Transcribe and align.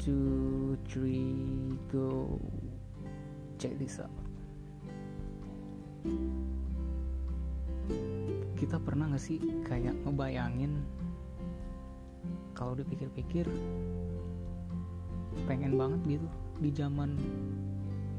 two, 0.00 0.80
three, 0.88 1.76
go. 1.92 2.40
Check 3.60 3.76
this 3.76 4.00
out. 4.00 4.08
Kita 8.56 8.80
pernah 8.80 9.12
nggak 9.12 9.20
sih 9.20 9.36
kayak 9.68 9.92
ngebayangin 10.08 10.80
kalau 12.56 12.72
dipikir-pikir 12.76 13.44
pengen 15.44 15.76
banget 15.76 16.00
gitu 16.16 16.28
di 16.60 16.70
zaman 16.72 17.16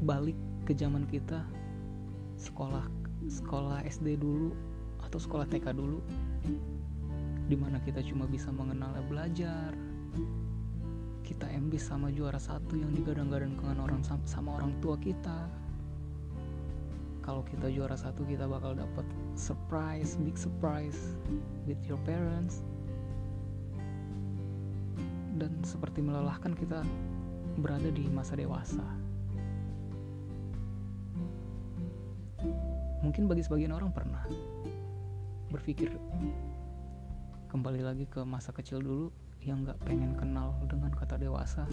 balik 0.06 0.38
ke 0.66 0.74
zaman 0.74 1.06
kita 1.10 1.46
sekolah 2.38 2.86
sekolah 3.30 3.86
SD 3.86 4.18
dulu 4.18 4.50
atau 5.06 5.22
sekolah 5.22 5.46
TK 5.46 5.78
dulu 5.78 6.02
di 7.46 7.54
mana 7.54 7.78
kita 7.86 8.02
cuma 8.02 8.26
bisa 8.26 8.50
mengenal 8.50 8.98
belajar 9.06 9.78
kita 11.32 11.48
embis 11.48 11.88
sama 11.88 12.12
juara 12.12 12.36
satu 12.36 12.76
yang 12.76 12.92
digadang-gadang 12.92 13.56
dengan 13.56 13.88
orang 13.88 14.04
sama 14.04 14.60
orang 14.60 14.76
tua 14.84 15.00
kita. 15.00 15.48
Kalau 17.24 17.48
kita 17.48 17.72
juara 17.72 17.96
satu 17.96 18.28
kita 18.28 18.52
bakal 18.52 18.76
dapat 18.76 19.08
surprise 19.40 20.20
big 20.20 20.36
surprise 20.36 21.16
with 21.64 21.80
your 21.88 21.96
parents. 22.04 22.68
Dan 25.40 25.56
seperti 25.64 26.04
melelahkan 26.04 26.52
kita 26.52 26.84
berada 27.64 27.88
di 27.88 28.12
masa 28.12 28.36
dewasa. 28.36 28.84
Mungkin 33.08 33.32
bagi 33.32 33.48
sebagian 33.48 33.72
orang 33.72 33.96
pernah 33.96 34.28
berpikir 35.48 35.96
kembali 37.48 37.88
lagi 37.88 38.04
ke 38.12 38.20
masa 38.28 38.52
kecil 38.52 38.84
dulu 38.84 39.31
yang 39.42 39.66
gak 39.66 39.82
pengen 39.82 40.14
kenal 40.14 40.54
dengan 40.70 40.94
kata 40.94 41.18
dewasa 41.18 41.66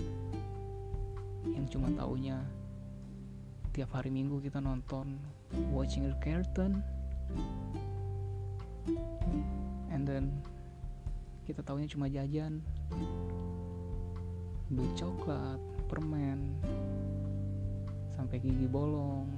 yang 1.45 1.69
cuma 1.69 1.93
taunya 1.93 2.41
tiap 3.77 3.93
hari 3.93 4.09
minggu 4.09 4.41
kita 4.41 4.59
nonton 4.59 5.21
watching 5.69 6.09
a 6.09 6.15
cartoon 6.25 6.81
and 9.93 10.09
then 10.09 10.33
kita 11.45 11.61
tahunya 11.61 11.89
cuma 11.93 12.09
jajan 12.09 12.65
beli 14.73 14.89
coklat 14.97 15.61
permen 15.89 16.57
sampai 18.17 18.41
gigi 18.41 18.69
bolong 18.69 19.29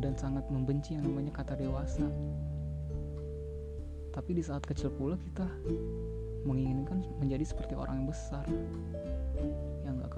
dan 0.00 0.12
sangat 0.16 0.44
membenci 0.52 0.96
yang 0.96 1.04
namanya 1.08 1.32
kata 1.32 1.56
dewasa 1.56 2.04
tapi 4.16 4.32
di 4.32 4.40
saat 4.40 4.64
kecil 4.64 4.88
pula 4.96 5.20
kita 5.20 5.44
menginginkan 6.48 7.04
menjadi 7.20 7.44
seperti 7.44 7.76
orang 7.76 8.00
yang 8.00 8.08
besar. 8.08 8.48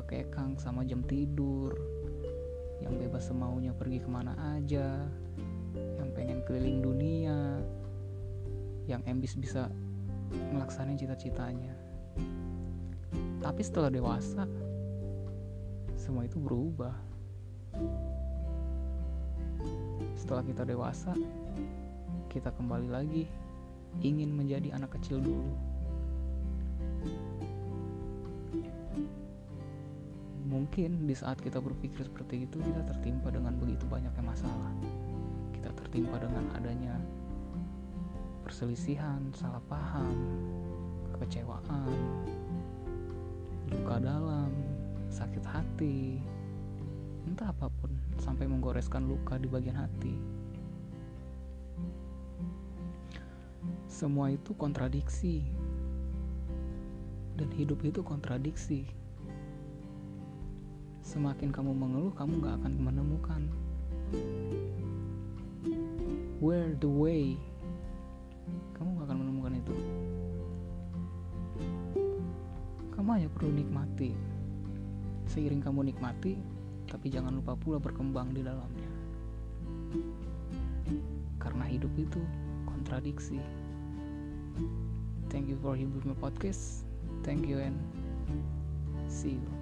Kekang 0.08 0.56
sama 0.56 0.88
jam 0.88 1.04
tidur. 1.04 1.76
Yang 2.80 2.94
bebas 3.04 3.28
semaunya 3.28 3.76
pergi 3.76 4.00
ke 4.00 4.08
mana 4.08 4.32
aja. 4.56 5.04
Yang 5.76 6.08
pengen 6.16 6.40
keliling 6.48 6.80
dunia. 6.80 7.60
Yang 8.88 9.02
ambis 9.04 9.36
bisa 9.36 9.68
melaksanakan 10.32 10.96
cita-citanya. 10.96 11.76
Tapi 13.44 13.60
setelah 13.60 13.92
dewasa 13.92 14.48
semua 16.00 16.24
itu 16.24 16.40
berubah. 16.40 16.96
Setelah 20.16 20.40
kita 20.40 20.64
dewasa 20.64 21.12
kita 22.32 22.48
kembali 22.56 22.88
lagi 22.88 23.28
ingin 24.00 24.30
menjadi 24.34 24.74
anak 24.74 24.94
kecil 24.98 25.18
dulu. 25.22 25.52
Mungkin 30.48 31.04
di 31.04 31.12
saat 31.12 31.36
kita 31.44 31.60
berpikir 31.60 32.08
seperti 32.08 32.48
itu 32.48 32.56
kita 32.56 32.80
tertimpa 32.88 33.28
dengan 33.28 33.52
begitu 33.60 33.84
banyaknya 33.84 34.24
masalah. 34.24 34.72
Kita 35.52 35.70
tertimpa 35.76 36.16
dengan 36.16 36.48
adanya 36.56 36.96
perselisihan 38.48 39.20
salah 39.36 39.60
paham 39.68 40.16
kekecewaan 41.12 41.92
luka 43.68 44.00
dalam 44.00 44.48
sakit 45.12 45.44
hati 45.44 46.16
entah 47.28 47.52
apa 47.52 47.68
pun 47.68 47.92
sampai 48.16 48.48
menggoreskan 48.48 49.04
luka 49.04 49.36
di 49.36 49.52
bagian 49.52 49.76
hati 49.76 50.16
semua 53.98 54.30
itu 54.30 54.54
kontradiksi 54.54 55.42
dan 57.34 57.50
hidup 57.50 57.82
itu 57.82 57.98
kontradiksi 58.06 58.86
Semakin 61.08 61.48
kamu 61.48 61.72
mengeluh, 61.72 62.12
kamu 62.12 62.44
gak 62.44 62.60
akan 62.60 62.72
menemukan 62.84 63.42
where 66.36 66.76
the 66.84 66.90
way. 66.90 67.32
Kamu 68.76 69.00
gak 69.00 69.08
akan 69.08 69.18
menemukan 69.24 69.56
itu. 69.56 69.74
Kamu 72.92 73.08
hanya 73.08 73.32
perlu 73.32 73.56
nikmati. 73.56 74.12
Seiring 75.32 75.64
kamu 75.64 75.88
nikmati, 75.88 76.36
tapi 76.84 77.08
jangan 77.08 77.32
lupa 77.32 77.56
pula 77.56 77.80
berkembang 77.80 78.36
di 78.36 78.44
dalamnya. 78.44 78.92
Karena 81.40 81.64
hidup 81.72 81.96
itu 81.96 82.20
kontradiksi. 82.68 83.40
Thank 85.30 85.48
you 85.48 85.58
for 85.62 85.76
hearing 85.76 86.02
my 86.04 86.14
podcast. 86.14 86.84
Thank 87.22 87.46
you 87.46 87.58
and 87.58 87.76
see 89.08 89.30
you. 89.40 89.57